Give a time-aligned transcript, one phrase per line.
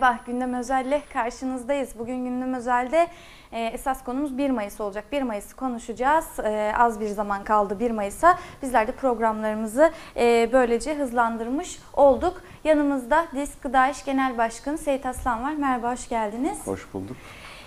[0.00, 1.90] Merhaba, Gündem Özel'le karşınızdayız.
[1.98, 3.08] Bugün Gündem Özel'de
[3.52, 5.04] e, esas konumuz 1 Mayıs olacak.
[5.12, 6.24] 1 Mayıs'ı konuşacağız.
[6.44, 8.38] E, az bir zaman kaldı 1 Mayıs'a.
[8.62, 12.42] Bizler de programlarımızı e, böylece hızlandırmış olduk.
[12.64, 15.52] Yanımızda Disk Gıda İş Genel Başkanı Seyit Aslan var.
[15.52, 16.58] Merhaba, hoş geldiniz.
[16.66, 17.16] Hoş bulduk.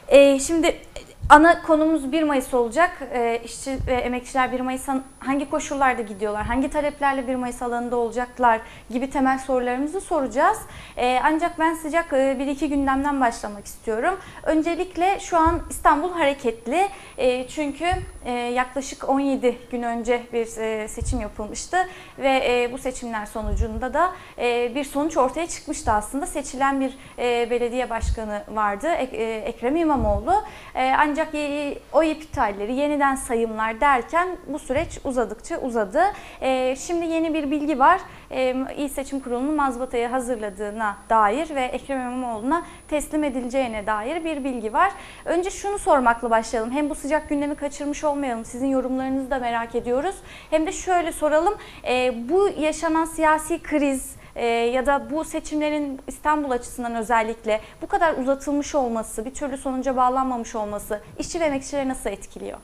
[0.07, 0.81] E, şimdi
[1.29, 2.97] ana konumuz 1 Mayıs olacak.
[3.13, 8.61] E, işçi ve emekçiler 1 Mayıs'a hangi koşullarda gidiyorlar, hangi taleplerle 1 Mayıs alanında olacaklar
[8.89, 10.57] gibi temel sorularımızı soracağız.
[10.97, 14.19] E, ancak ben sıcak e, bir iki gündemden başlamak istiyorum.
[14.43, 16.87] Öncelikle şu an İstanbul hareketli.
[17.17, 17.85] E, çünkü
[18.25, 21.77] e, yaklaşık 17 gün önce bir e, seçim yapılmıştı
[22.19, 26.25] ve e, bu seçimler sonucunda da e, bir sonuç ortaya çıkmıştı aslında.
[26.25, 30.33] Seçilen bir e, belediye başkanı vardı, e, Ekrem İmamoğlu.
[30.75, 30.91] E,
[31.21, 36.03] e, oy iptalleri, yeniden sayımlar derken bu süreç uzadıkça uzadı.
[36.41, 38.01] E, şimdi yeni bir bilgi var.
[38.31, 44.73] E, İl Seçim Kurulu'nun mazbatayı hazırladığına dair ve Ekrem İmamoğlu'na teslim edileceğine dair bir bilgi
[44.73, 44.91] var.
[45.25, 46.71] Önce şunu sormakla başlayalım.
[46.71, 48.45] Hem bu sıcak gündemi kaçırmış olmayalım.
[48.45, 50.15] Sizin yorumlarınızı da merak ediyoruz.
[50.49, 51.53] Hem de şöyle soralım.
[51.87, 58.17] E, bu yaşanan siyasi kriz e, ya da bu seçimlerin İstanbul açısından özellikle bu kadar
[58.17, 62.57] uzatılmış olması, bir türlü sonuca bağlanmamış olması işçi ve emekçileri nasıl etkiliyor?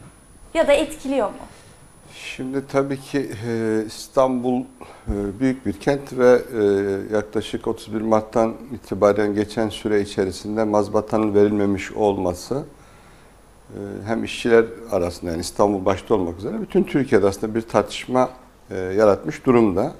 [0.54, 1.36] Ya da etkiliyor mu?
[2.14, 6.64] Şimdi tabii ki e, İstanbul e, büyük bir kent ve e,
[7.16, 12.64] yaklaşık 31 Mart'tan itibaren geçen süre içerisinde mazbatanın verilmemiş olması
[13.70, 18.30] e, hem işçiler arasında yani İstanbul başta olmak üzere bütün Türkiye'de aslında bir tartışma
[18.72, 19.94] e, yaratmış durumda.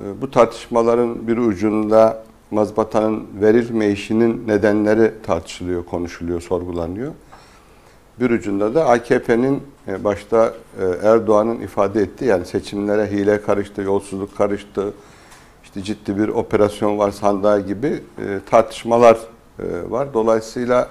[0.00, 7.12] E, Bu tartışmaların bir ucunda mazbatanın verilmeyişinin nedenleri tartışılıyor, konuşuluyor, sorgulanıyor.
[8.20, 14.36] Bir ucunda da AKP'nin e, başta e, Erdoğan'ın ifade ettiği yani seçimlere hile karıştı, yolsuzluk
[14.36, 14.92] karıştı,
[15.64, 18.00] işte ciddi bir operasyon var sandığa gibi e,
[18.50, 19.18] tartışmalar
[19.88, 20.14] var.
[20.14, 20.88] Dolayısıyla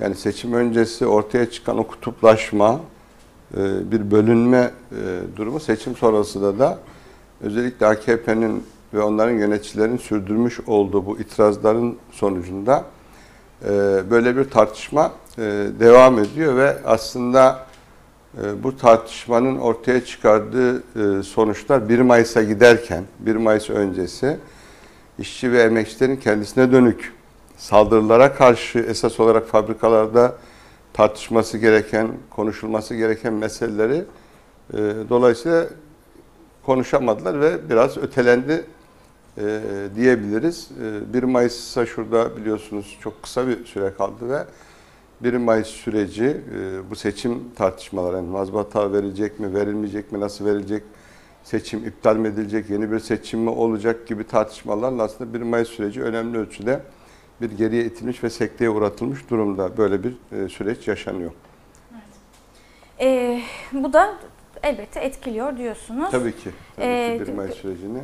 [0.00, 2.80] yani seçim öncesi ortaya çıkan o kutuplaşma,
[3.90, 4.70] bir bölünme
[5.36, 6.78] durumu seçim sonrasında da
[7.40, 8.64] özellikle AKP'nin
[8.94, 12.84] ve onların yöneticilerin sürdürmüş olduğu bu itirazların sonucunda
[13.64, 13.70] e,
[14.10, 15.42] böyle bir tartışma e,
[15.80, 17.66] devam ediyor ve aslında
[18.42, 24.38] e, bu tartışmanın ortaya çıkardığı e, sonuçlar 1 Mayıs'a giderken, 1 Mayıs öncesi
[25.18, 27.12] işçi ve emekçilerin kendisine dönük
[27.56, 30.34] saldırılara karşı esas olarak fabrikalarda
[30.92, 34.04] tartışması gereken, konuşulması gereken meseleleri
[34.72, 34.78] e,
[35.10, 35.66] dolayısıyla
[36.66, 38.64] konuşamadılar ve biraz ötelendi
[39.38, 39.60] e,
[39.96, 40.70] diyebiliriz.
[41.10, 44.44] E, 1 Mayıs'a şurada biliyorsunuz çok kısa bir süre kaldı ve
[45.20, 50.82] 1 Mayıs süreci e, bu seçim tartışmaları, yani mazbata verilecek mi, verilmeyecek mi, nasıl verilecek,
[51.44, 56.02] seçim iptal mi edilecek, yeni bir seçim mi olacak gibi tartışmalarla aslında 1 Mayıs süreci
[56.02, 56.80] önemli ölçüde
[57.40, 59.76] bir geriye itilmiş ve sekteye uğratılmış durumda.
[59.76, 61.30] Böyle bir e, süreç yaşanıyor.
[63.00, 63.40] E,
[63.72, 64.18] bu da
[64.62, 66.10] elbette etkiliyor diyorsunuz.
[66.10, 66.50] Tabii ki.
[66.76, 68.00] Tabii Ee, ki 1 Mayıs sürecini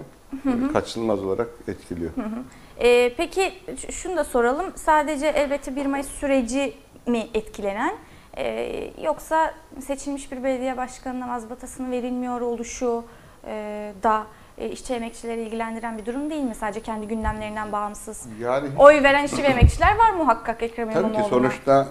[0.72, 2.10] kaçınılmaz olarak etkiliyor.
[2.78, 3.52] E, peki
[3.90, 4.66] şunu da soralım.
[4.76, 6.74] Sadece elbette 1 Mayıs süreci
[7.06, 7.94] mi etkilenen?
[8.36, 13.04] E, yoksa seçilmiş bir belediye başkanına mazbatasının verilmiyor oluşu
[13.46, 14.26] e, da
[14.68, 16.54] işçi emekçileri ilgilendiren bir durum değil mi?
[16.54, 18.26] Sadece kendi gündemlerinden bağımsız.
[18.40, 21.22] Yani Oy veren işçi ve emekçiler var muhakkak Ekrem Tabii İmamoğlu'na.
[21.24, 21.88] ki sonuçta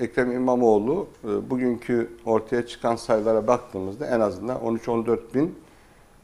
[0.00, 5.58] e, Ekrem İmamoğlu e, bugünkü ortaya çıkan sayılara baktığımızda en azından 13-14 bin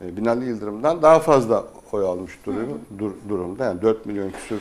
[0.04, 3.64] e, Binali Yıldırım'dan daha fazla oy almış durum, dur- durumda.
[3.64, 4.58] Yani 4 milyon küsur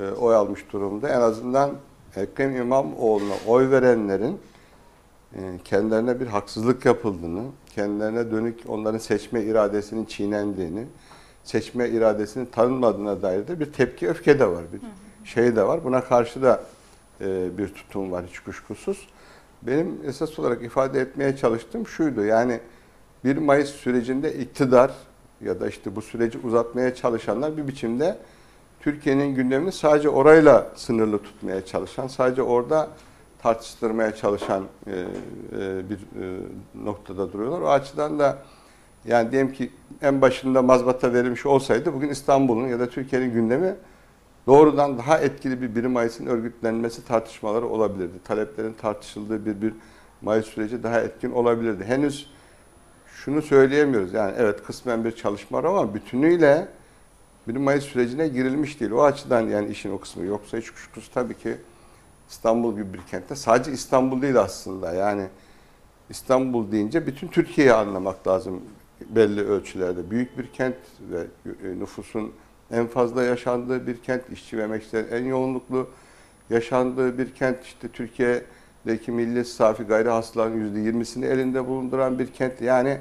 [0.00, 1.08] e, oy almış durumda.
[1.08, 1.70] En azından
[2.16, 4.53] Ekrem İmamoğlu'na oy verenlerin e,
[5.64, 7.42] kendilerine bir haksızlık yapıldığını,
[7.74, 10.86] kendilerine dönük onların seçme iradesinin çiğnendiğini,
[11.44, 14.64] seçme iradesinin tanınmadığına dair de bir tepki, öfke de var.
[14.72, 14.80] Bir
[15.28, 15.84] şey de var.
[15.84, 16.62] Buna karşı da
[17.20, 19.08] e, bir tutum var hiç kuşkusuz.
[19.62, 22.24] Benim esas olarak ifade etmeye çalıştığım şuydu.
[22.24, 22.60] Yani
[23.24, 24.90] 1 Mayıs sürecinde iktidar
[25.40, 28.18] ya da işte bu süreci uzatmaya çalışanlar bir biçimde
[28.80, 32.88] Türkiye'nin gündemini sadece orayla sınırlı tutmaya çalışan, sadece orada
[33.44, 36.40] tartıştırmaya çalışan e, e, bir e,
[36.84, 37.60] noktada duruyorlar.
[37.60, 38.38] O açıdan da
[39.04, 39.70] yani diyelim ki
[40.02, 43.74] en başında mazbata verilmiş olsaydı bugün İstanbul'un ya da Türkiye'nin gündemi
[44.46, 48.12] doğrudan daha etkili bir 1 Mayıs'ın örgütlenmesi tartışmaları olabilirdi.
[48.24, 49.74] Taleplerin tartışıldığı bir 1
[50.22, 51.84] Mayıs süreci daha etkin olabilirdi.
[51.84, 52.30] Henüz
[53.06, 54.12] şunu söyleyemiyoruz.
[54.12, 56.68] Yani evet kısmen bir çalışma var ama bütünüyle
[57.48, 58.90] 1 Mayıs sürecine girilmiş değil.
[58.90, 61.56] O açıdan yani işin o kısmı yoksa hiç kuşkusuz tabii ki
[62.30, 64.92] İstanbul gibi bir kentte sadece İstanbul değil aslında.
[64.92, 65.26] Yani
[66.10, 68.62] İstanbul deyince bütün Türkiye'yi anlamak lazım
[69.00, 70.10] belli ölçülerde.
[70.10, 71.26] Büyük bir kent ve
[71.78, 72.32] nüfusun
[72.70, 75.88] en fazla yaşandığı bir kent, işçi ve emekçilerin en yoğunluklu
[76.50, 77.64] yaşandığı bir kent.
[77.64, 82.62] İşte Türkiye'deki milli safi gayri hasılanın %20'sini elinde bulunduran bir kent.
[82.62, 82.98] Yani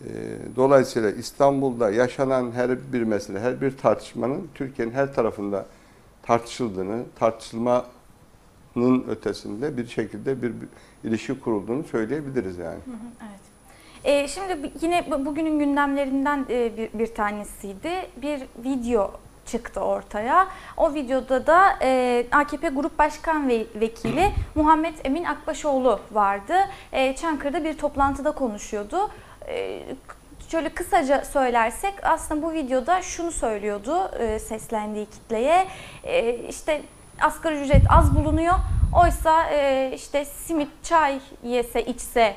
[0.00, 0.08] e,
[0.56, 5.66] dolayısıyla İstanbul'da yaşanan her bir mesele, her bir tartışmanın Türkiye'nin her tarafında
[6.22, 7.04] tartışıldığını,
[8.74, 10.68] tartışılmanın ötesinde bir şekilde bir, bir
[11.04, 12.78] ilişki kurulduğunu söyleyebiliriz yani.
[13.20, 13.40] Evet.
[14.04, 17.90] Ee, şimdi yine bu- bugünün gündemlerinden e, bir, bir tanesiydi.
[18.22, 19.10] Bir video
[19.46, 20.48] çıktı ortaya.
[20.76, 26.54] O videoda da e, AKP Grup Başkan ve Vekili Muhammed Emin Akbaşoğlu vardı.
[26.92, 29.10] E, Çankırı'da bir toplantıda konuşuyordu.
[29.48, 29.82] E,
[30.48, 35.66] şöyle kısaca söylersek aslında bu videoda şunu söylüyordu e, seslendiği kitleye.
[36.04, 36.82] E, işte
[37.20, 38.54] asgari ücret az bulunuyor.
[39.02, 42.36] Oysa e, işte simit, çay yese içse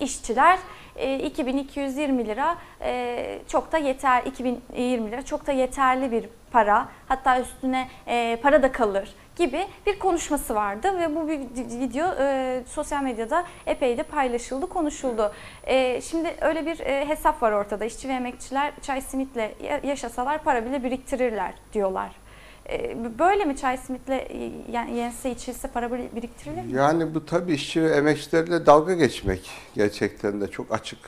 [0.00, 0.58] işçiler
[0.96, 7.40] e, 2220 lira e, çok da yeter 2020 lira çok da yeterli bir para hatta
[7.40, 11.38] üstüne e, para da kalır gibi bir konuşması vardı ve bu bir
[11.80, 15.32] video e, sosyal medyada epey de paylaşıldı, konuşuldu.
[15.64, 17.84] E, şimdi öyle bir e, hesap var ortada.
[17.84, 22.25] İşçi ve emekçiler çay simitle ya- yaşasalar para bile biriktirirler diyorlar.
[22.68, 24.52] E, böyle mi çay simitle e,
[24.94, 26.72] yense içilse para bir- biriktirilir mi?
[26.72, 30.98] Yani bu tabii işçi ve emekçilerle dalga geçmek gerçekten de çok açık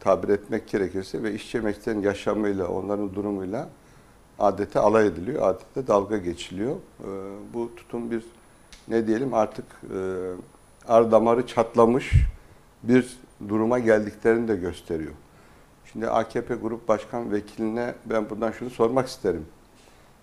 [0.00, 3.68] tabir etmek gerekirse ve işçi emekçilerin yaşamıyla, onların durumuyla
[4.38, 6.76] adeta alay ediliyor, adeta dalga geçiliyor.
[6.76, 7.04] Ee,
[7.54, 8.22] bu tutum bir
[8.88, 9.64] ne diyelim artık
[9.94, 9.98] e,
[10.88, 12.12] ar damarı çatlamış
[12.82, 13.18] bir
[13.48, 15.12] duruma geldiklerini de gösteriyor.
[15.92, 19.46] Şimdi AKP Grup Başkan Vekiline ben buradan şunu sormak isterim.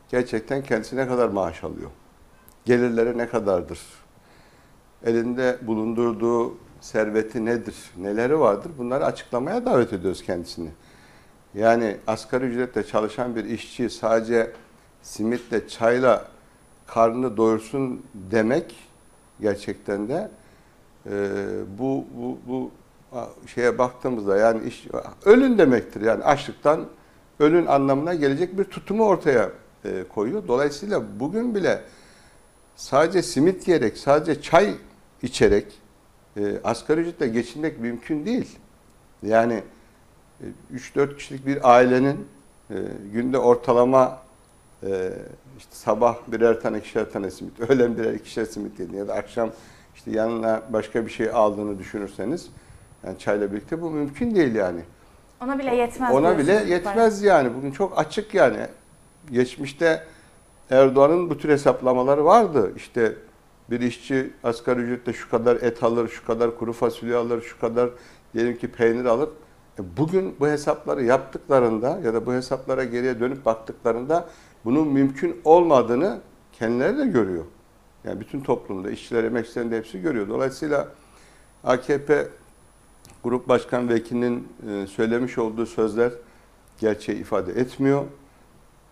[0.10, 1.90] Gerçekten kendisi ne kadar maaş alıyor?
[2.66, 3.80] Gelirleri ne kadardır?
[5.06, 10.70] elinde bulundurduğu serveti nedir, neleri vardır bunları açıklamaya davet ediyoruz kendisini.
[11.54, 14.52] Yani asgari ücretle çalışan bir işçi sadece
[15.02, 16.26] simitle, çayla
[16.88, 18.76] karnını doyursun demek
[19.42, 20.32] gerçekten de
[21.06, 21.12] e,
[21.80, 22.72] bu, bu, bu
[23.48, 24.88] şeye baktığımızda yani iş,
[25.26, 26.02] ölün demektir.
[26.02, 26.86] Yani açlıktan
[27.40, 29.50] ölün anlamına gelecek bir tutumu ortaya
[29.86, 30.48] e, koyuyor.
[30.48, 31.82] Dolayısıyla bugün bile
[32.76, 34.76] sadece simit yiyerek, sadece çay
[35.22, 35.66] içerek
[36.38, 38.58] e, asgari ücretle geçinmek mümkün değil.
[39.24, 39.64] Yani
[40.42, 40.46] e,
[40.76, 42.28] 3-4 kişilik bir ailenin
[42.70, 42.76] e,
[43.14, 44.22] günde ortalama
[44.84, 45.12] e,
[45.58, 49.52] işte sabah birer tane ikişer tane simit, öğlen birer ikişer simit yediğini ya da akşam
[49.96, 52.50] işte yanına başka bir şey aldığını düşünürseniz
[53.04, 54.82] yani çayla birlikte bu mümkün değil yani.
[55.42, 56.16] Ona bile yetmez.
[56.16, 57.56] Ona bile yetmez yani.
[57.56, 58.58] Bugün çok açık yani.
[59.32, 60.04] Geçmişte
[60.70, 62.74] Erdoğan'ın bu tür hesaplamaları vardı.
[62.76, 63.16] İşte
[63.70, 67.90] bir işçi asgari ücretle şu kadar et alır, şu kadar kuru fasulye alır, şu kadar
[68.34, 69.30] diyelim ki peynir alır.
[69.80, 74.30] E bugün bu hesapları yaptıklarında ya da bu hesaplara geriye dönüp baktıklarında
[74.66, 76.20] bunun mümkün olmadığını
[76.54, 77.46] kendileri de görüyor.
[78.04, 80.30] Yani bütün toplumda, işçiler, emekçilerin de hepsi görüyor.
[80.30, 80.88] Dolayısıyla
[81.64, 82.28] AKP
[83.24, 86.12] Grup Başkan Vekilinin e, söylemiş olduğu sözler
[86.80, 88.04] gerçeği ifade etmiyor.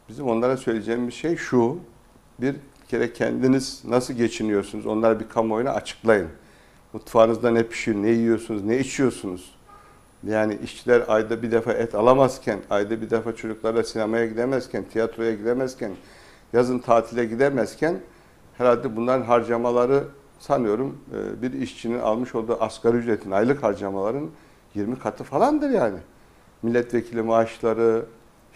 [0.10, 1.78] Bizim onlara söyleyeceğimiz şey şu.
[2.42, 2.56] Bir
[2.88, 4.86] kere kendiniz nasıl geçiniyorsunuz?
[4.86, 6.28] Onları bir kamuoyuna açıklayın.
[6.94, 9.56] Mutfağınızda ne pişiyor, ne yiyorsunuz, ne içiyorsunuz?
[10.24, 15.92] Yani işçiler ayda bir defa et alamazken, ayda bir defa çocuklarla sinemaya gidemezken, tiyatroya gidemezken,
[16.54, 18.00] yazın tatile gidemezken
[18.58, 20.04] herhalde bunların harcamaları
[20.40, 24.30] sanıyorum e, bir işçinin almış olduğu asgari ücretin aylık harcamaların
[24.76, 25.98] 20 katı falandır yani.
[26.64, 28.06] Milletvekili maaşları,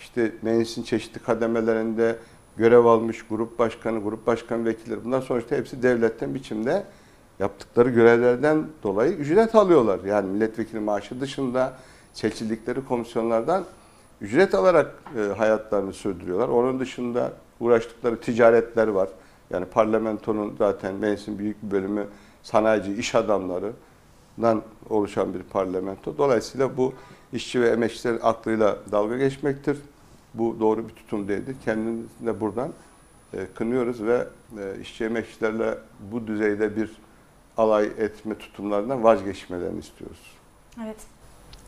[0.01, 2.15] işte meclisin çeşitli kademelerinde
[2.57, 6.83] görev almış grup başkanı, grup başkan vekilleri bunlar sonuçta hepsi devletten biçimde
[7.39, 9.99] yaptıkları görevlerden dolayı ücret alıyorlar.
[10.05, 11.77] Yani milletvekili maaşı dışında
[12.13, 13.65] seçildikleri komisyonlardan
[14.21, 16.47] ücret alarak e, hayatlarını sürdürüyorlar.
[16.47, 19.09] Onun dışında uğraştıkları ticaretler var.
[19.49, 22.07] Yani parlamentonun zaten meclisin büyük bir bölümü
[22.43, 26.17] sanayici, iş adamlarından oluşan bir parlamento.
[26.17, 26.93] Dolayısıyla bu
[27.33, 29.77] işçi ve emekçilerin aklıyla dalga geçmektir.
[30.33, 31.55] Bu doğru bir tutum değildir.
[31.65, 32.73] Kendimizi de buradan
[33.33, 35.77] e, kınıyoruz ve e, işçi emekçilerle
[36.11, 36.91] bu düzeyde bir
[37.57, 40.37] alay etme tutumlarından vazgeçmelerini istiyoruz.
[40.85, 40.97] Evet.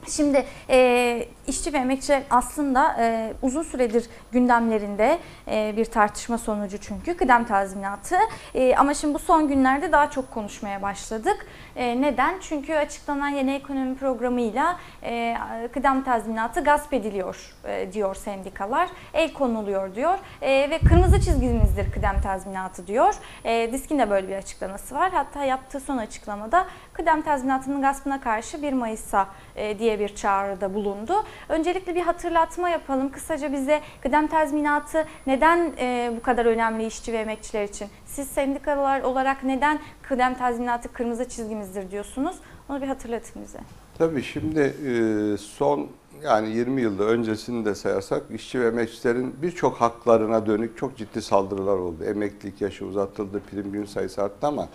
[0.08, 7.18] Şimdi e, işçi ve emekçiler aslında e, uzun süredir gündemlerinde e, bir tartışma sonucu çünkü
[7.18, 8.16] kıdem tazminatı.
[8.56, 11.46] E, ama şimdi bu son günlerde daha çok konuşmaya başladık.
[11.76, 12.40] E, neden?
[12.42, 15.38] Çünkü açıklanan yeni ekonomi programıyla e,
[15.74, 18.90] kıdem tazminatı gasp ediliyor e, diyor sendikalar.
[19.14, 23.16] El konuluyor diyor e, ve kırmızı çizgimizdir kıdem tazminatı diyor.
[23.44, 25.12] E, Disk'in de böyle bir açıklaması var.
[25.12, 30.74] Hatta yaptığı son açıklamada kıdem tazminatının gaspına karşı 1 Mayıs'a e, diye diye bir çağrıda
[30.74, 31.14] bulundu.
[31.50, 33.12] Öncelikle bir hatırlatma yapalım.
[33.12, 37.88] Kısaca bize kıdem tazminatı neden e, bu kadar önemli işçi ve emekçiler için?
[38.06, 42.36] Siz sendikalar olarak neden kıdem tazminatı kırmızı çizgimizdir diyorsunuz?
[42.70, 43.60] Onu bir hatırlatın bize.
[43.98, 45.88] Tabii şimdi e, son
[46.24, 51.78] yani 20 yılda öncesini de sayarsak işçi ve emekçilerin birçok haklarına dönük çok ciddi saldırılar
[51.78, 52.04] oldu.
[52.04, 54.68] Emeklilik yaşı uzatıldı, prim gün sayısı arttı ama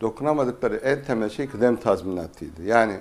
[0.00, 2.62] dokunamadıkları en temel şey kıdem tazminatıydı.
[2.62, 2.96] Yani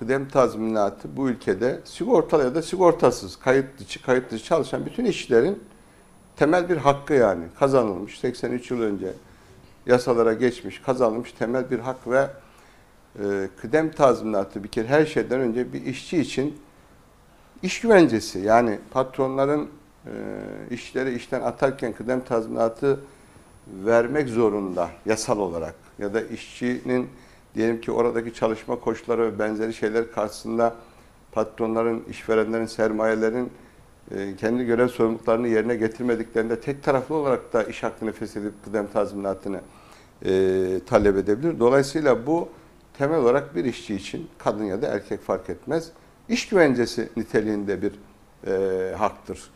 [0.00, 5.62] kıdem tazminatı bu ülkede sigortalı ya da sigortasız, kayıt dışı, kayıt dışı çalışan bütün işçilerin
[6.36, 9.12] temel bir hakkı yani kazanılmış 83 yıl önce
[9.86, 12.26] yasalara geçmiş, kazanılmış temel bir hak ve
[13.18, 16.58] e, kıdem tazminatı bir kere her şeyden önce bir işçi için
[17.62, 18.38] iş güvencesi.
[18.38, 19.70] Yani patronların
[20.06, 20.10] e,
[20.70, 23.00] işleri işten atarken kıdem tazminatı
[23.66, 27.08] vermek zorunda yasal olarak ya da işçinin
[27.54, 30.74] diyelim ki oradaki çalışma koşulları ve benzeri şeyler karşısında
[31.32, 33.50] patronların, işverenlerin, sermayelerin
[34.14, 39.60] e, kendi görev sorumluluklarını yerine getirmediklerinde tek taraflı olarak da iş hakkını feshedip kıdem tazminatını
[40.24, 41.60] e, talep edebilir.
[41.60, 42.48] Dolayısıyla bu
[42.98, 45.92] temel olarak bir işçi için kadın ya da erkek fark etmez
[46.28, 47.92] iş güvencesi niteliğinde bir
[48.46, 49.50] e, haktır.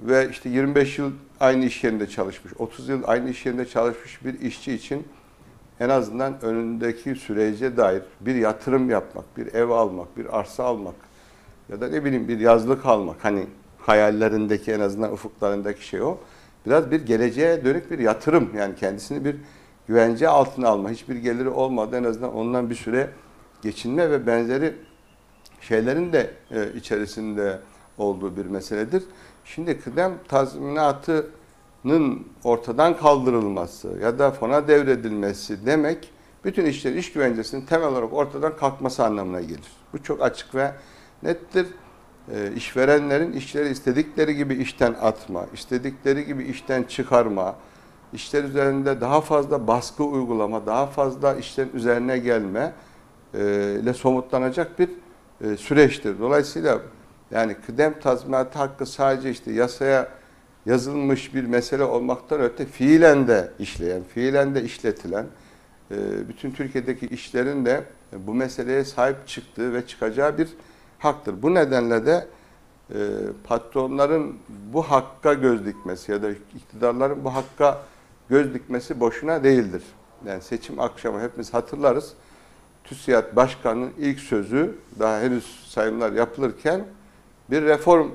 [0.00, 4.40] Ve işte 25 yıl aynı iş yerinde çalışmış, 30 yıl aynı iş yerinde çalışmış bir
[4.40, 5.06] işçi için
[5.80, 10.94] en azından önündeki sürece dair bir yatırım yapmak, bir ev almak, bir arsa almak
[11.68, 13.46] ya da ne bileyim bir yazlık almak hani
[13.78, 16.18] hayallerindeki en azından ufuklarındaki şey o.
[16.66, 19.36] Biraz bir geleceğe dönük bir yatırım yani kendisini bir
[19.88, 23.10] güvence altına alma, hiçbir geliri olmadan en azından ondan bir süre
[23.62, 24.74] geçinme ve benzeri
[25.60, 27.58] şeylerin de e, içerisinde
[27.98, 29.04] olduğu bir meseledir.
[29.44, 31.26] Şimdi kıdem tazminatının
[32.44, 36.10] ortadan kaldırılması ya da fona devredilmesi demek
[36.44, 39.72] bütün işlerin iş güvencesinin temel olarak ortadan kalkması anlamına gelir.
[39.92, 40.72] Bu çok açık ve
[41.22, 41.66] nettir.
[42.32, 47.56] E, işverenlerin işleri istedikleri gibi işten atma, istedikleri gibi işten çıkarma,
[48.12, 52.72] işler üzerinde daha fazla baskı uygulama, daha fazla işlerin üzerine gelme
[53.34, 53.40] e,
[53.82, 54.90] ile somutlanacak bir
[55.40, 56.20] e, süreçtir.
[56.20, 56.78] Dolayısıyla
[57.30, 60.08] yani kıdem tazminatı hakkı sadece işte yasaya
[60.66, 65.26] yazılmış bir mesele olmaktan öte fiilen de işleyen, fiilen de işletilen
[65.90, 70.48] e, bütün Türkiye'deki işlerin de bu meseleye sahip çıktığı ve çıkacağı bir
[70.98, 71.42] haktır.
[71.42, 72.26] Bu nedenle de
[72.90, 72.98] e,
[73.44, 74.36] patronların
[74.72, 77.82] bu hakka göz dikmesi ya da iktidarların bu hakka
[78.28, 79.82] göz dikmesi boşuna değildir.
[80.26, 82.12] Yani seçim akşamı hepimiz hatırlarız.
[82.84, 86.84] TÜSİAD Başkanı'nın ilk sözü daha henüz sayımlar yapılırken
[87.50, 88.08] bir reform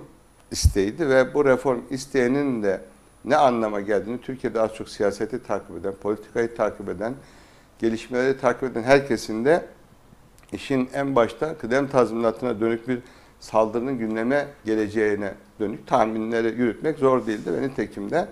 [0.52, 2.82] isteğiydi ve bu reform isteğinin de
[3.26, 7.14] ne anlama geldiğini Türkiye'de az çok siyaseti takip eden, politikayı takip eden,
[7.80, 9.66] gelişmeleri takip eden herkesin de
[10.52, 13.00] işin en başta kıdem tazminatına dönük bir
[13.40, 18.28] saldırının gündeme geleceğine dönük tahminleri yürütmek zor değildi ve nitekim de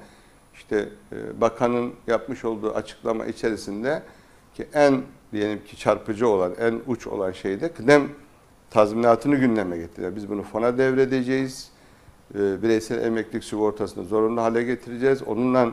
[0.54, 4.04] işte e, bakanın yapmış olduğu açıklama içerisinde
[4.56, 8.10] ki en diyelim ki çarpıcı olan, en uç olan şey de kıdem
[8.70, 10.16] tazminatını gündeme getiriyor.
[10.16, 11.72] Biz bunu fona devredeceğiz.
[12.36, 15.24] E, bireysel emeklilik sigortasını zorunlu hale getireceğiz.
[15.24, 15.72] Onunla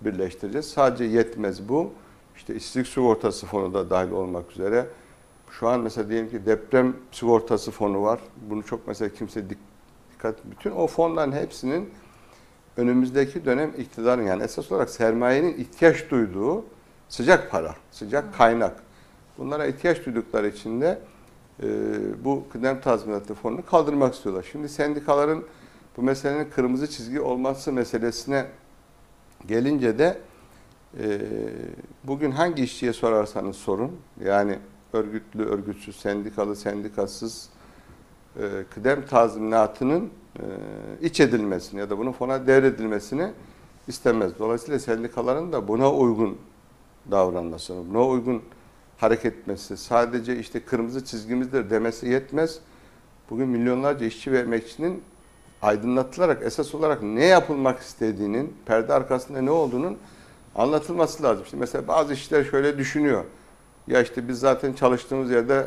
[0.00, 0.66] birleştireceğiz.
[0.66, 1.92] Sadece yetmez bu.
[2.36, 4.86] İşte işsizlik sigortası fonu da dahil olmak üzere.
[5.50, 8.20] Şu an mesela diyelim ki deprem sigortası fonu var.
[8.50, 10.34] Bunu çok mesela kimse dikkat...
[10.44, 11.90] Bütün o fonların hepsinin
[12.76, 16.64] önümüzdeki dönem iktidarın yani esas olarak sermayenin ihtiyaç duyduğu
[17.08, 18.82] sıcak para, sıcak kaynak.
[19.38, 20.98] Bunlara ihtiyaç duydukları için de
[21.62, 21.66] e,
[22.24, 24.46] bu kıdem tazminatı fonunu kaldırmak istiyorlar.
[24.52, 25.44] Şimdi sendikaların
[25.96, 28.46] bu meselenin kırmızı çizgi olması meselesine
[29.46, 30.18] gelince de
[31.00, 31.20] e,
[32.04, 33.92] bugün hangi işçiye sorarsanız sorun
[34.24, 34.58] yani
[34.92, 37.48] örgütlü, örgütsüz, sendikalı, sendikasız
[38.36, 40.44] e, kıdem tazminatının e,
[41.02, 43.32] iç edilmesini ya da bunun fona devredilmesini
[43.88, 44.32] istemez.
[44.38, 46.38] Dolayısıyla sendikaların da buna uygun
[47.10, 48.42] davranmasını, buna uygun
[48.98, 52.58] hareket etmesi, sadece işte kırmızı çizgimizdir demesi yetmez.
[53.30, 55.02] Bugün milyonlarca işçi ve emekçinin
[55.62, 59.98] aydınlatılarak esas olarak ne yapılmak istediğinin, perde arkasında ne olduğunun
[60.54, 61.44] anlatılması lazım.
[61.44, 63.24] İşte mesela bazı işler şöyle düşünüyor.
[63.86, 65.66] Ya işte biz zaten çalıştığımız yerde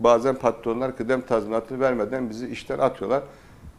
[0.00, 3.22] bazen patronlar kıdem tazminatını vermeden bizi işten atıyorlar.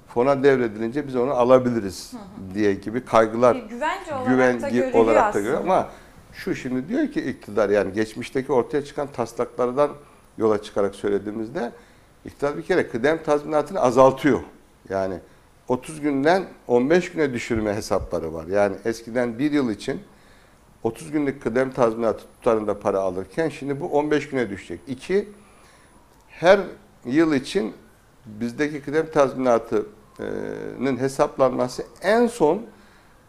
[0.07, 2.13] Fona devredilince biz onu alabiliriz
[2.53, 5.89] diye gibi kaygılar Bir güvence olarak da görülüyor olarak da görüyor ama
[6.33, 9.91] şu şimdi diyor ki iktidar yani geçmişteki ortaya çıkan taslaklardan
[10.37, 11.71] yola çıkarak söylediğimizde
[12.25, 14.39] iktidar bir kere kıdem tazminatını azaltıyor.
[14.89, 15.19] Yani
[15.69, 18.47] 30 günden 15 güne düşürme hesapları var.
[18.47, 20.01] Yani eskiden bir yıl için
[20.83, 24.79] 30 günlük kıdem tazminatı tutarında para alırken şimdi bu 15 güne düşecek.
[24.87, 25.29] İki,
[26.27, 26.59] her
[27.05, 27.73] yıl için
[28.25, 32.61] bizdeki kıdem tazminatının hesaplanması en son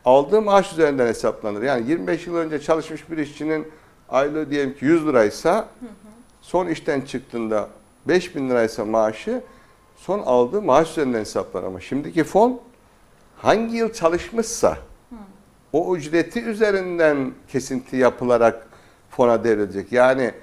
[0.04, 1.62] aldığı maaş üzerinden hesaplanır.
[1.62, 3.68] Yani 25 yıl önce çalışmış bir işçinin
[4.08, 5.68] aylığı diyelim ki 100 liraysa
[6.40, 7.68] son işten çıktığında
[8.08, 9.42] 5000 liraysa maaşı
[10.00, 11.66] son aldığı maaş üzerinden hesaplanır.
[11.66, 12.60] Ama şimdiki fon
[13.36, 14.78] hangi yıl çalışmışsa
[15.72, 18.66] o ücreti üzerinden kesinti yapılarak
[19.10, 19.92] fona devrilecek.
[19.92, 20.34] Yani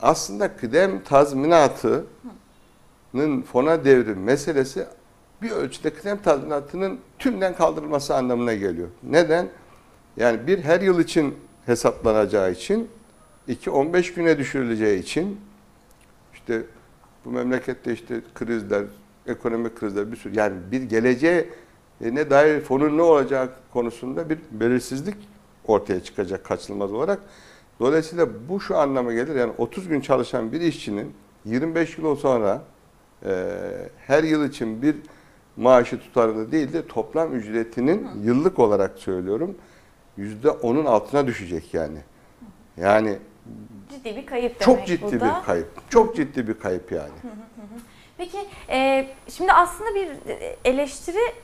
[0.00, 2.06] aslında kıdem tazminatının
[3.52, 4.86] fona devrim meselesi
[5.42, 8.88] bir ölçüde kıdem tazminatının tümden kaldırılması anlamına geliyor.
[9.02, 9.48] Neden?
[10.16, 11.34] Yani bir her yıl için
[11.66, 12.90] hesaplanacağı için,
[13.48, 15.40] iki 15 güne düşürüleceği için
[16.34, 16.62] işte
[17.28, 18.84] bu memlekette işte krizler,
[19.26, 21.48] ekonomik krizler bir sürü yani bir geleceğe
[22.00, 25.16] ne dair fonun ne olacağı konusunda bir belirsizlik
[25.64, 27.20] ortaya çıkacak kaçınılmaz olarak.
[27.80, 32.62] Dolayısıyla bu şu anlama gelir yani 30 gün çalışan bir işçinin 25 yıl sonra
[33.24, 33.30] e,
[34.06, 34.96] her yıl için bir
[35.56, 39.54] maaşı tutarında değil de toplam ücretinin yıllık olarak söylüyorum
[40.18, 41.98] %10'un altına düşecek yani.
[42.76, 43.18] Yani
[43.90, 45.26] Ciddi bir kayıp demek çok bu ciddi da.
[45.26, 45.90] bir kayıp.
[45.90, 47.12] Çok ciddi bir kayıp yani.
[48.18, 48.38] Peki
[48.68, 50.08] e, şimdi aslında bir
[50.64, 51.34] eleştiri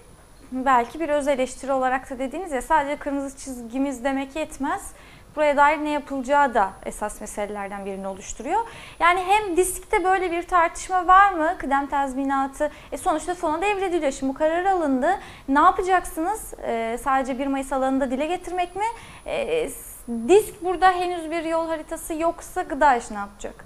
[0.53, 4.93] belki bir öz eleştiri olarak da dediğiniz ya sadece kırmızı çizgimiz demek yetmez.
[5.37, 8.61] Buraya dair ne yapılacağı da esas meselelerden birini oluşturuyor.
[9.01, 11.55] Yani hem diskte böyle bir tartışma var mı?
[11.59, 14.13] Kıdem tazminatı e sonuçta fona devrediliyor.
[14.13, 15.09] Şimdi bu karar alındı.
[15.49, 16.55] Ne yapacaksınız?
[16.67, 18.85] E, sadece 1 Mayıs alanında dile getirmek mi?
[19.27, 19.71] E,
[20.09, 23.65] disk burada henüz bir yol haritası yoksa gıda iş ne yapacak?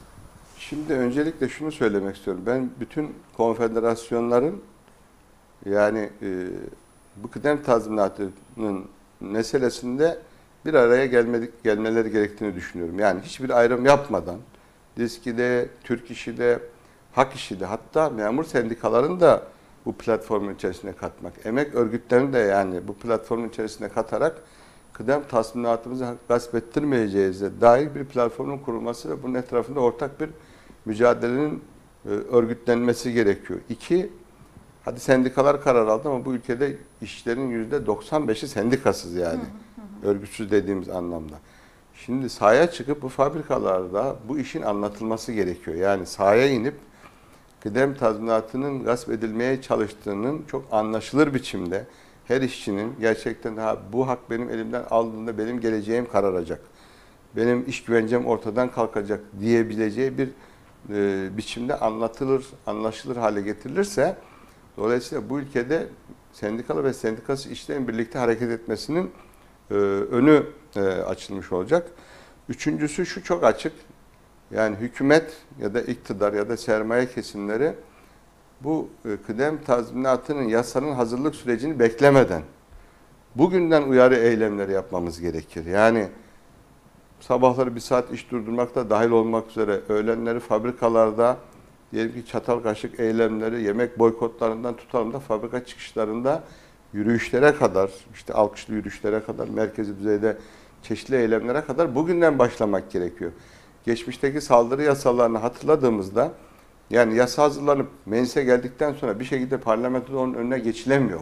[0.58, 2.42] Şimdi öncelikle şunu söylemek istiyorum.
[2.46, 4.62] Ben bütün konfederasyonların
[5.66, 6.46] yani e,
[7.16, 8.86] bu kıdem tazminatının
[9.20, 10.18] meselesinde
[10.66, 12.98] bir araya gelmedik, gelmeleri gerektiğini düşünüyorum.
[12.98, 14.38] Yani hiçbir ayrım yapmadan
[14.96, 16.58] diskide, Türk işi de,
[17.12, 19.42] hak işi de hatta memur sendikalarını da
[19.86, 24.42] bu platformun içerisine katmak, emek örgütlerini de yani bu platformun içerisine katarak
[24.98, 30.30] kıdem tazminatımızı gasp ettirmeyeceğize dair bir platformun kurulması ve bunun etrafında ortak bir
[30.84, 31.62] mücadelenin
[32.04, 33.60] e, örgütlenmesi gerekiyor.
[33.68, 34.10] İki,
[34.84, 39.40] hadi sendikalar karar aldı ama bu ülkede işçilerin yüzde 95'i sendikasız yani.
[40.04, 41.34] Örgütsüz dediğimiz anlamda.
[41.94, 45.76] Şimdi sahaya çıkıp bu fabrikalarda bu işin anlatılması gerekiyor.
[45.76, 46.74] Yani sahaya inip
[47.60, 51.86] kıdem tazminatının gasp edilmeye çalıştığının çok anlaşılır biçimde
[52.28, 56.60] her işçinin gerçekten ha, bu hak benim elimden aldığında benim geleceğim kararacak.
[57.36, 60.28] Benim iş güvencem ortadan kalkacak diyebileceği bir
[60.90, 64.16] e, biçimde anlatılır, anlaşılır hale getirilirse
[64.76, 65.86] dolayısıyla bu ülkede
[66.32, 69.10] sendikalı ve sendikası işlerin birlikte hareket etmesinin
[69.70, 71.90] e, önü e, açılmış olacak.
[72.48, 73.72] Üçüncüsü şu çok açık.
[74.50, 77.74] Yani hükümet ya da iktidar ya da sermaye kesimleri
[78.60, 82.42] bu e, kıdem tazminatının yasanın hazırlık sürecini beklemeden
[83.34, 85.66] bugünden uyarı eylemleri yapmamız gerekir.
[85.66, 86.08] Yani
[87.20, 91.36] sabahları bir saat iş durdurmak da dahil olmak üzere öğlenleri fabrikalarda
[91.92, 96.42] diyelim ki çatal kaşık eylemleri, yemek boykotlarından tutalım da fabrika çıkışlarında
[96.92, 100.36] yürüyüşlere kadar, işte alkışlı yürüyüşlere kadar, merkezi düzeyde
[100.82, 103.32] çeşitli eylemlere kadar bugünden başlamak gerekiyor.
[103.84, 106.32] Geçmişteki saldırı yasalarını hatırladığımızda
[106.90, 111.20] yani yasa hazırlanıp meclise geldikten sonra bir şekilde parlamentoda onun önüne geçilemiyor.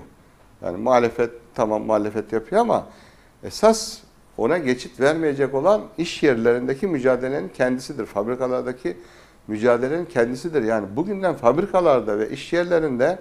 [0.63, 2.87] Yani muhalefet tamam muhalefet yapıyor ama
[3.45, 3.99] esas
[4.37, 8.07] ona geçit vermeyecek olan iş yerlerindeki mücadelenin kendisidir.
[8.07, 8.97] Fabrikalardaki
[9.49, 10.63] mücadelenin kendisidir.
[10.63, 13.19] Yani bugünden fabrikalarda ve iş yerlerinde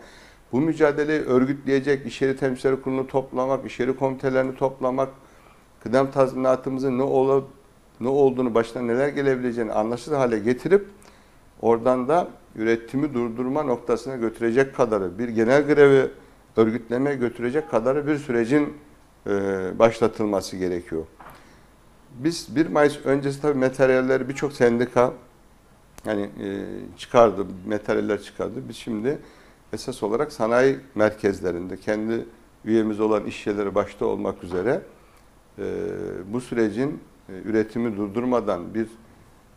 [0.51, 5.09] bu mücadeleyi örgütleyecek iş yeri temsilcileri kurulunu toplamak, iş yeri komitelerini toplamak,
[5.83, 7.47] kıdem tazminatımızın ne olup
[7.99, 10.87] ne olduğunu başına neler gelebileceğini anlaşılır hale getirip
[11.61, 16.11] oradan da üretimi durdurma noktasına götürecek kadarı bir genel grevi
[16.57, 18.73] örgütlemeye götürecek kadarı bir sürecin
[19.27, 19.31] e,
[19.79, 21.05] başlatılması gerekiyor.
[22.19, 25.13] Biz 1 Mayıs öncesi tabii materyalleri birçok sendika
[26.05, 26.65] yani e,
[26.97, 28.69] çıkardı, materyaller çıkardı.
[28.69, 29.19] Biz şimdi
[29.73, 32.25] esas olarak sanayi merkezlerinde kendi
[32.65, 34.81] üyemiz olan iş yerleri başta olmak üzere
[35.59, 35.63] e,
[36.33, 38.87] bu sürecin e, üretimi durdurmadan bir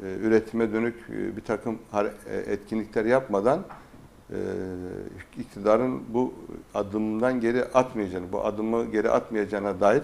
[0.07, 1.79] üretime dönük e, bir takım
[2.31, 3.61] e, etkinlikler yapmadan
[4.31, 4.37] e,
[5.39, 6.35] iktidarın bu
[6.75, 10.03] adımdan geri atmayacağını, bu adımı geri atmayacağına dair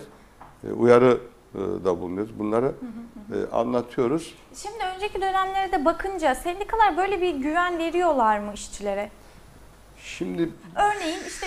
[0.69, 1.19] e, uyarı
[1.55, 2.39] e, da bulunuyoruz.
[2.39, 2.73] Bunları
[3.35, 4.35] e, anlatıyoruz.
[4.55, 9.11] Şimdi önceki dönemlere de bakınca sendikalar böyle bir güven veriyorlar mı işçilere?
[10.05, 11.47] Şimdi Örneğin işte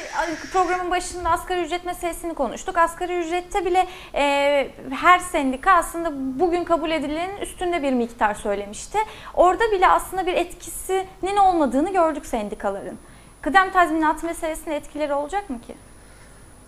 [0.53, 2.77] programın başında asgari ücret meselesini konuştuk.
[2.77, 8.97] Asgari ücrette bile e, her sendika aslında bugün kabul edilenin üstünde bir miktar söylemişti.
[9.33, 12.97] Orada bile aslında bir etkisinin olmadığını gördük sendikaların.
[13.41, 15.75] Kıdem tazminatı meselesinde etkileri olacak mı ki?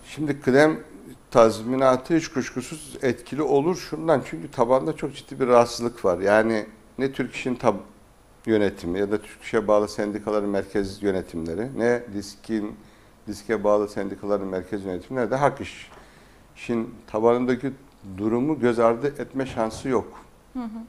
[0.06, 0.80] Şimdi kıdem
[1.30, 6.18] tazminatı hiç kuşkusuz etkili olur şundan çünkü tabanda çok ciddi bir rahatsızlık var.
[6.18, 6.66] Yani
[6.98, 7.74] ne Türk İş'in tab
[8.46, 12.76] yönetimi ya da Türk İş'e bağlı sendikaların merkez yönetimleri ne DİSK'in
[13.26, 15.90] DİSK'e bağlı sendikaların merkez yönetimleri ne de Hak İş.
[16.56, 17.72] İşin tabanındaki
[18.18, 20.08] durumu göz ardı etme şansı yok.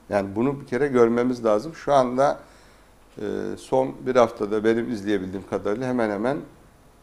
[0.09, 1.75] Yani bunu bir kere görmemiz lazım.
[1.75, 2.39] Şu anda
[3.17, 3.23] e,
[3.57, 6.37] son bir haftada benim izleyebildiğim kadarıyla hemen hemen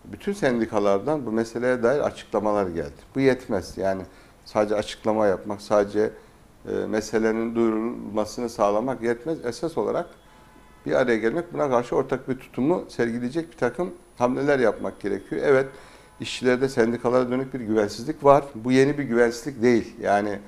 [0.04, 3.00] bütün sendikalardan bu meseleye dair açıklamalar geldi.
[3.14, 3.78] Bu yetmez.
[3.78, 4.02] Yani
[4.44, 6.11] sadece açıklama yapmak, sadece
[6.68, 9.44] e, meselenin duyurulmasını sağlamak yetmez.
[9.44, 10.06] Esas olarak
[10.87, 15.43] bir araya gelmek, buna karşı ortak bir tutumu sergileyecek bir takım hamleler yapmak gerekiyor.
[15.45, 15.67] Evet,
[16.21, 18.45] işçilerde sendikalara dönük bir güvensizlik var.
[18.55, 19.97] Bu yeni bir güvensizlik değil.
[20.01, 20.38] Yani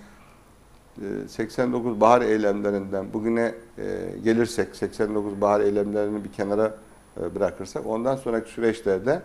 [0.98, 3.84] e, 89 bahar eylemlerinden bugüne e,
[4.24, 6.74] gelirsek, 89 bahar eylemlerini bir kenara
[7.20, 9.22] e, bırakırsak, ondan sonraki süreçlerde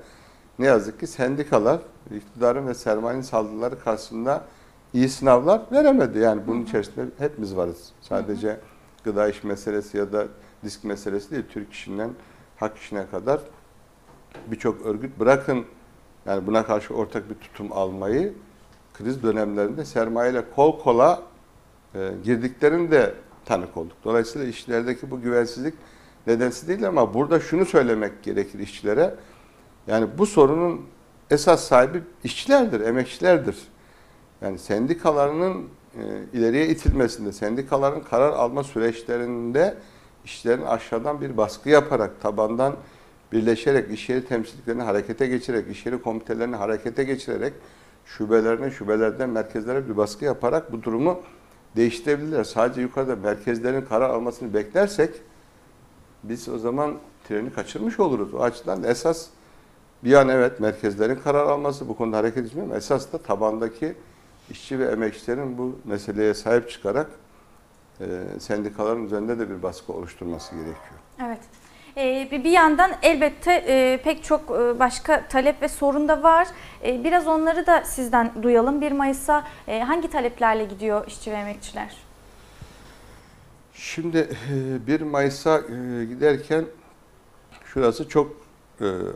[0.59, 1.79] ne yazık ki sendikalar
[2.15, 4.45] iktidarın ve sermayenin saldırıları karşısında
[4.93, 6.19] iyi sınavlar veremedi.
[6.19, 7.91] Yani bunun içerisinde hepimiz varız.
[8.01, 8.59] Sadece
[9.03, 10.27] gıda iş meselesi ya da
[10.65, 11.43] disk meselesi değil.
[11.49, 12.09] Türk işinden
[12.57, 13.41] hak işine kadar
[14.47, 15.65] birçok örgüt bırakın
[16.25, 18.33] yani buna karşı ortak bir tutum almayı
[18.93, 21.23] kriz dönemlerinde sermayeyle kol kola
[21.95, 23.13] e, girdiklerinde
[23.45, 23.97] tanık olduk.
[24.03, 25.73] Dolayısıyla işçilerdeki bu güvensizlik
[26.27, 29.15] nedensiz değil ama burada şunu söylemek gerekir işçilere.
[29.87, 30.81] Yani bu sorunun
[31.29, 33.57] esas sahibi işçilerdir, emekçilerdir.
[34.41, 36.01] Yani sendikalarının e,
[36.33, 39.77] ileriye itilmesinde, sendikaların karar alma süreçlerinde
[40.25, 42.75] işçilerin aşağıdan bir baskı yaparak, tabandan
[43.31, 47.53] birleşerek, iş yeri temsilcilerini harekete geçirerek, iş yeri komitelerini harekete geçirerek,
[48.05, 51.19] şubelerine, şubelerden merkezlere bir baskı yaparak bu durumu
[51.75, 52.43] değiştirebilirler.
[52.43, 55.09] Sadece yukarıda merkezlerin karar almasını beklersek
[56.23, 56.95] biz o zaman
[57.27, 58.33] treni kaçırmış oluruz.
[58.33, 59.27] O açıdan da esas
[60.03, 63.95] bir an evet merkezlerin karar alması bu konuda hareket etmiyor ama esas da tabandaki
[64.49, 67.09] işçi ve emekçilerin bu meseleye sahip çıkarak
[68.01, 68.05] e,
[68.39, 70.99] sendikaların üzerinde de bir baskı oluşturması gerekiyor.
[71.25, 71.39] Evet.
[71.97, 76.47] Ee, bir yandan elbette e, pek çok e, başka talep ve sorun da var.
[76.85, 78.81] E, biraz onları da sizden duyalım.
[78.81, 81.97] 1 Mayıs'a hangi taleplerle gidiyor işçi ve emekçiler?
[83.73, 84.29] Şimdi
[84.87, 85.59] e, 1 Mayıs'a
[86.09, 86.65] giderken
[87.65, 88.45] şurası çok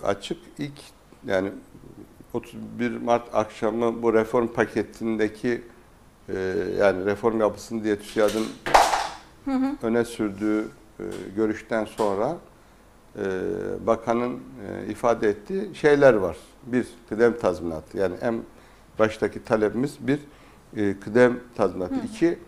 [0.03, 0.37] açık.
[0.57, 0.81] İlk
[1.25, 1.51] yani
[2.33, 5.61] 31 Mart akşamı bu reform paketindeki
[6.79, 8.45] yani reform yapısın diye TÜSİAD'ın
[9.83, 10.67] öne sürdüğü
[10.99, 11.03] e,
[11.35, 12.37] görüşten sonra
[13.17, 13.23] e,
[13.87, 14.37] bakanın e,
[14.91, 16.37] ifade ettiği şeyler var.
[16.65, 17.97] Bir, kıdem tazminatı.
[17.97, 18.41] Yani en
[18.99, 20.19] baştaki talebimiz bir
[20.75, 21.95] e, kıdem tazminatı.
[22.13, 22.39] İki,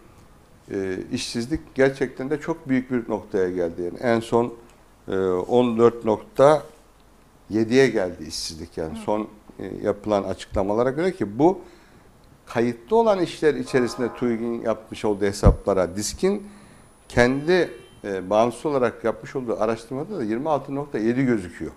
[0.71, 3.81] e, işsizlik gerçekten de çok büyük bir noktaya geldi.
[3.81, 4.53] Yani en son
[5.07, 9.27] e, 14.7'ye geldi işsizlik yani son
[9.59, 11.61] e, yapılan açıklamalara göre ki bu
[12.45, 16.47] kayıtlı olan işler içerisinde TÜİK'in yapmış olduğu hesaplara diskin
[17.11, 17.71] kendi
[18.03, 21.71] e, bağımsız olarak yapmış olduğu araştırmada da 26.7 gözüküyor.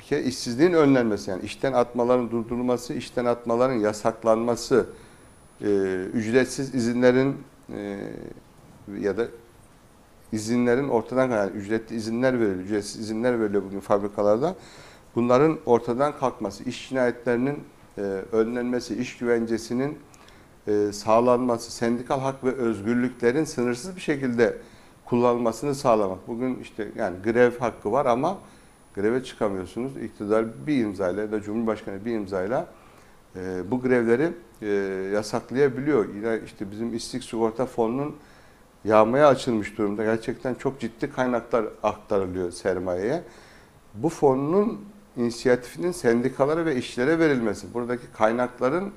[0.00, 4.86] Bir kere işsizliğin önlenmesi yani işten atmaların durdurulması, işten atmaların yasaklanması,
[5.60, 5.66] e,
[6.12, 7.36] ücretsiz izinlerin
[7.74, 7.98] e,
[9.00, 9.26] ya da
[10.32, 14.54] izinlerin ortadan yani ücretli izinler veriliyor, ücretsiz izinler veriliyor bugün fabrikalarda.
[15.14, 17.58] Bunların ortadan kalkması, iş cinayetlerinin
[17.98, 18.00] e,
[18.32, 19.98] önlenmesi, iş güvencesinin
[20.66, 24.58] e, sağlanması, sendikal hak ve özgürlüklerin sınırsız bir şekilde
[25.04, 26.28] kullanılmasını sağlamak.
[26.28, 28.38] Bugün işte yani grev hakkı var ama
[28.94, 29.96] greve çıkamıyorsunuz.
[29.96, 32.66] İktidar bir imzayla ya da Cumhurbaşkanı bir imzayla
[33.36, 34.66] e, bu grevleri e,
[35.14, 36.14] yasaklayabiliyor.
[36.14, 38.16] Yine işte bizim işsizlik sigorta fonunun
[38.84, 40.04] yağmaya açılmış durumda.
[40.04, 43.22] Gerçekten çok ciddi kaynaklar aktarılıyor sermayeye.
[43.94, 44.80] Bu fonun
[45.16, 47.74] inisiyatifinin sendikalara ve işçilere verilmesi.
[47.74, 48.92] Buradaki kaynakların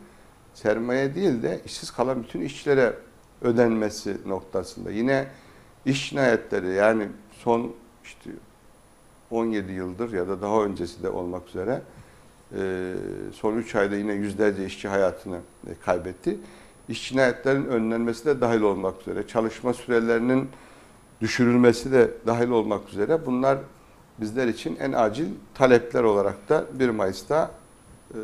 [0.56, 2.94] sermaye değil de işsiz kalan bütün işçilere
[3.42, 4.92] ödenmesi noktasında.
[4.92, 5.28] Yine
[5.86, 7.72] iş cinayetleri yani son
[8.04, 8.30] işte
[9.32, 11.82] 17 yıldır ya da daha öncesi de olmak üzere
[12.58, 12.94] e,
[13.34, 16.38] son 3 ayda yine yüzlerce işçi hayatını e, kaybetti.
[16.90, 20.50] İş cinayetlerin önlenmesi de dahil olmak üzere, çalışma sürelerinin
[21.22, 23.58] düşürülmesi de dahil olmak üzere bunlar
[24.18, 27.52] bizler için en acil talepler olarak da 1 Mayıs'ta
[28.14, 28.20] e,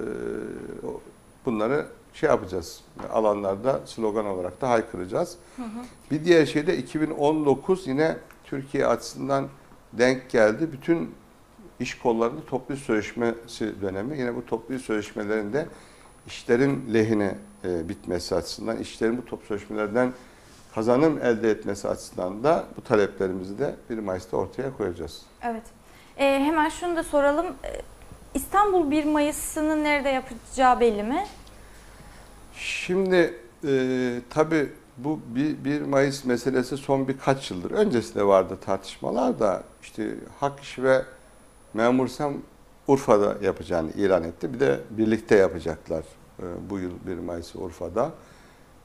[1.46, 2.82] bunları şey yapacağız.
[3.14, 5.38] Alanlarda slogan olarak da haykıracağız.
[6.12, 9.48] Bir diğer şey de 2019 yine Türkiye açısından
[9.94, 10.72] denk geldi.
[10.72, 11.16] Bütün
[11.80, 14.18] iş kollarında toplu sözleşmesi dönemi.
[14.18, 15.68] Yine bu toplu sözleşmelerinde
[16.28, 20.14] işlerin lehine e, bitmesi açısından, işlerin bu toplu sözleşmelerden
[20.76, 25.22] kazanım elde etmesi açısından da bu taleplerimizi de 1 Mayıs'ta ortaya koyacağız.
[25.42, 25.64] Evet.
[26.18, 27.46] Ee, hemen şunu da soralım.
[27.64, 27.82] Ee,
[28.34, 31.26] İstanbul 1 Mayıs'ını nerede yapacağı belli mi?
[32.62, 33.34] Şimdi
[33.68, 37.72] e, tabii bu 1, 1 Mayıs meselesi son birkaç yıldır.
[37.72, 41.02] Öncesinde vardı tartışmalar da işte Hak İş ve
[41.74, 42.34] Memur Sen
[42.88, 44.54] Urfa'da yapacağını ilan etti.
[44.54, 46.04] Bir de birlikte yapacaklar
[46.40, 48.12] e, bu yıl 1 Mayıs Urfa'da.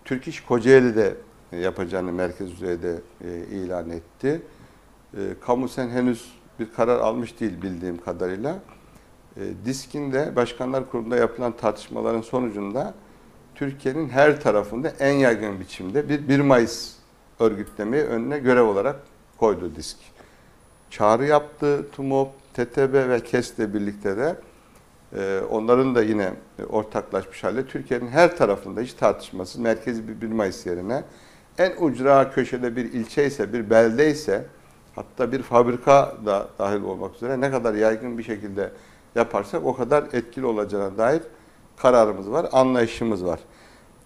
[0.05, 1.15] Türk İş Kocaeli'de
[1.53, 4.43] yapacağını merkez düzeyde e, ilan etti.
[5.15, 8.59] E, Kamu Sen henüz bir karar almış değil bildiğim kadarıyla.
[9.37, 12.95] E, DİSK'in de Başkanlar Kurulu'nda yapılan tartışmaların sonucunda
[13.57, 16.93] Türkiye'nin her tarafında en yaygın biçimde bir 1 Mayıs
[17.41, 18.97] örgütlemeyi önüne görev olarak
[19.39, 19.97] koydu disk.
[20.91, 24.37] Çağrı yaptı TUMOP, TTB ve KES'le birlikte de
[25.17, 26.33] e, onların da yine
[26.69, 31.05] ortaklaşmış halde Türkiye'nin her tarafında hiç tartışmasız merkezi bir 1 Mayıs yerine
[31.59, 34.45] en ucra köşede bir ilçe ise, bir belde ise
[34.95, 38.71] hatta bir fabrika da dahil olmak üzere ne kadar yaygın bir şekilde
[39.15, 41.23] yaparsak o kadar etkili olacağına dair
[41.77, 43.41] kararımız var, anlayışımız var.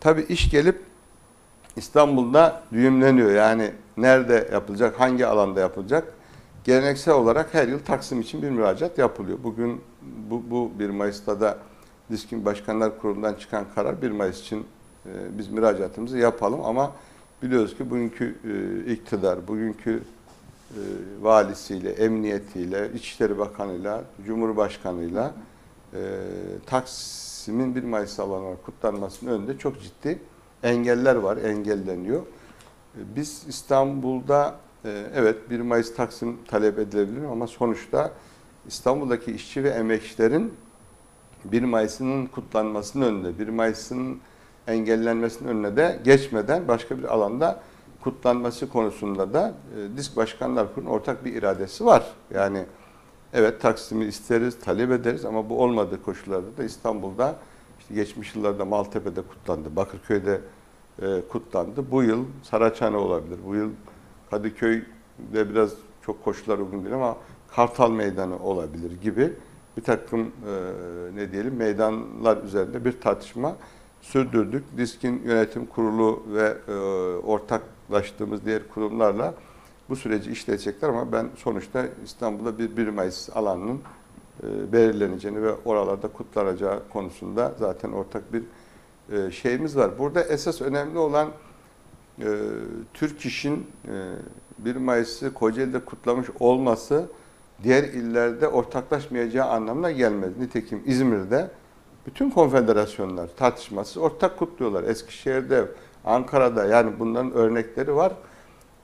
[0.00, 0.82] Tabii iş gelip
[1.76, 3.30] İstanbul'da düğümleniyor.
[3.30, 6.12] Yani nerede yapılacak, hangi alanda yapılacak?
[6.64, 9.38] Geleneksel olarak her yıl Taksim için bir müracaat yapılıyor.
[9.42, 9.80] Bugün
[10.30, 11.58] bu, bu 1 Mayıs'ta da
[12.10, 14.66] Diskin Başkanlar Kurulu'ndan çıkan karar 1 Mayıs için
[15.06, 16.92] e, biz müracaatımızı yapalım ama
[17.42, 20.02] biliyoruz ki bugünkü e, iktidar, bugünkü
[20.70, 20.80] e,
[21.20, 25.32] valisiyle, emniyetiyle, İçişleri Bakanı'yla, Cumhurbaşkanı'yla
[25.94, 26.00] e,
[26.66, 30.18] Taksim'in 1 Mayıs alanı kutlanmasının önünde çok ciddi
[30.62, 32.20] engeller var, engelleniyor.
[32.20, 38.12] E, Biz İstanbul'da e, evet 1 Mayıs Taksim talep edilebilir ama sonuçta
[38.66, 40.54] İstanbul'daki işçi ve emekçilerin
[41.44, 44.20] 1 Mayıs'ın kutlanmasının önünde, 1 Mayıs'ın
[44.66, 47.62] engellenmesinin önüne de geçmeden başka bir alanda
[48.00, 52.04] kutlanması konusunda da e, Disk Başkanlar Kurulu'nun ortak bir iradesi var.
[52.34, 52.64] Yani
[53.34, 57.36] evet Taksim'i isteriz, talep ederiz ama bu olmadığı koşullarda da İstanbul'da
[57.80, 60.40] işte geçmiş yıllarda Maltepe'de kutlandı, Bakırköy'de
[61.02, 61.90] e, kutlandı.
[61.90, 63.70] Bu yıl Saraçhane olabilir, bu yıl
[64.30, 65.70] Kadıköy'de biraz
[66.02, 67.16] çok koşullar uygun değil ama
[67.48, 69.32] Kartal Meydanı olabilir gibi
[69.76, 70.30] bir takım e,
[71.14, 73.56] ne diyelim meydanlar üzerinde bir tartışma
[74.00, 74.64] sürdürdük.
[74.76, 76.72] Disk'in yönetim kurulu ve e,
[77.26, 79.34] ortaklaştığımız diğer kurumlarla
[79.90, 83.80] bu süreci işleyecekler ama ben sonuçta İstanbul'da bir 1 Mayıs alanının
[84.42, 88.42] e, belirleneceğini ve oralarda kutlanacağı konusunda zaten ortak bir
[89.12, 89.98] e, şeyimiz var.
[89.98, 91.28] Burada esas önemli olan
[92.18, 92.28] e,
[92.94, 97.06] Türk İş'in e, 1 Mayıs'ı Kocaeli'de kutlamış olması
[97.62, 100.38] diğer illerde ortaklaşmayacağı anlamına gelmez.
[100.38, 101.50] Nitekim İzmir'de
[102.06, 104.84] bütün konfederasyonlar tartışmasız ortak kutluyorlar.
[104.84, 105.64] Eskişehir'de,
[106.04, 108.12] Ankara'da yani bunların örnekleri var.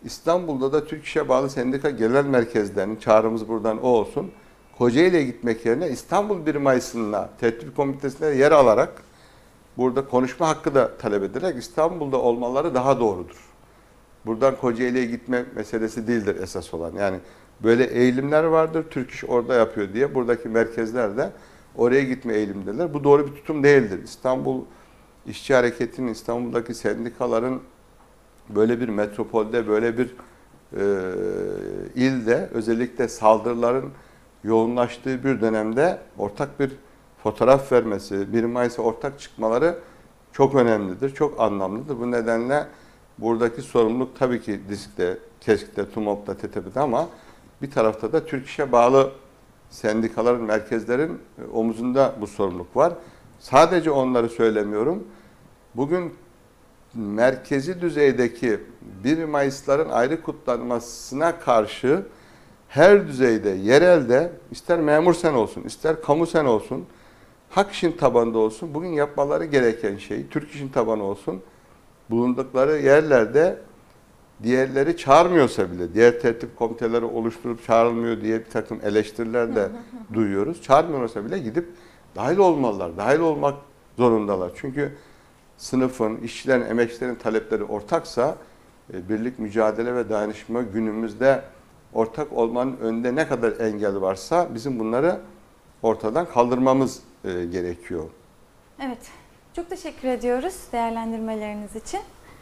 [0.04, 4.30] İstanbul'da da Türk İş'e bağlı sendika genel merkezlerinin çağrımız buradan o olsun.
[4.78, 9.02] Kocaeli'ye gitmek yerine İstanbul 1 Mayıs'ına tertip komitesine yer alarak
[9.76, 13.37] burada konuşma hakkı da talep ederek İstanbul'da olmaları daha doğrudur.
[14.26, 16.92] Buradan Kocaeli'ye gitme meselesi değildir esas olan.
[16.92, 17.16] Yani
[17.62, 18.85] böyle eğilimler vardır.
[18.90, 21.30] Türk İş orada yapıyor diye buradaki merkezler de
[21.76, 22.94] oraya gitme eğilimindeler.
[22.94, 24.02] Bu doğru bir tutum değildir.
[24.04, 24.61] İstanbul
[25.26, 27.61] İşçi Hareketi'nin, İstanbul'daki sendikaların
[28.48, 30.14] böyle bir metropolde, böyle bir
[30.72, 30.85] e,
[31.94, 33.90] ilde özellikle saldırıların
[34.44, 36.72] yoğunlaştığı bir dönemde ortak bir
[37.22, 39.78] fotoğraf vermesi, 1 Mayıs'a ortak çıkmaları
[40.32, 42.00] çok önemlidir, çok anlamlıdır.
[42.00, 42.66] Bu nedenle
[43.18, 47.09] buradaki sorumluluk tabii ki DİSK'te, KESK'te, TUMOP'ta, TTP'de ama
[47.62, 49.12] bir tarafta da Türk İş'e bağlı
[49.70, 51.18] sendikaların, merkezlerin
[51.52, 52.92] omuzunda bu sorumluluk var.
[53.38, 55.04] Sadece onları söylemiyorum.
[55.74, 56.14] Bugün
[56.96, 58.61] merkezi düzeydeki
[59.04, 62.02] 1 Mayıs'ların ayrı kutlanmasına karşı
[62.68, 66.85] her düzeyde, yerelde ister memur sen olsun, ister kamu sen olsun,
[67.50, 71.42] hak işin tabanında olsun, bugün yapmaları gereken şey, Türk işin tabanı olsun,
[72.11, 73.59] bulundukları yerlerde
[74.42, 79.68] diğerleri çağırmıyorsa bile, diğer tertip komiteleri oluşturup çağrılmıyor diye bir takım eleştiriler de
[80.14, 80.62] duyuyoruz.
[80.62, 81.68] Çağırmıyorsa bile gidip
[82.16, 83.54] dahil olmalılar, dahil olmak
[83.96, 84.50] zorundalar.
[84.54, 84.92] Çünkü
[85.58, 88.36] sınıfın, işçilerin, emekçilerin talepleri ortaksa
[88.94, 91.42] e, birlik, mücadele ve dayanışma günümüzde
[91.92, 95.20] ortak olmanın önünde ne kadar engel varsa bizim bunları
[95.82, 98.04] ortadan kaldırmamız e, gerekiyor.
[98.80, 98.98] Evet.
[99.56, 102.00] Çok teşekkür ediyoruz değerlendirmeleriniz için.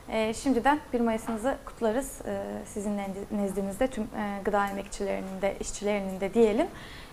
[0.09, 2.21] E, şimdiden 1 Mayıs'ınızı kutlarız.
[2.27, 3.01] E, sizin
[3.33, 6.67] nezdinizde tüm e, gıda emekçilerinin de, işçilerinin de diyelim.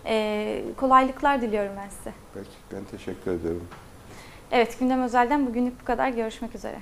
[0.06, 2.14] E, kolaylıklar diliyorum ben size.
[2.34, 3.68] Peki ben teşekkür ediyorum.
[4.52, 6.10] Evet, Gündem Özel'den bugünlük bu kadar.
[6.10, 6.76] Görüşmek üzere.